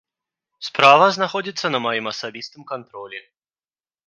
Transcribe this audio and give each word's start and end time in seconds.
Справа 0.67 1.05
знаходзіцца 1.17 1.71
на 1.75 1.79
маім 1.87 2.05
асабістым 2.13 2.61
кантролі. 2.73 3.19